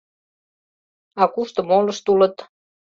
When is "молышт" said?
1.69-2.05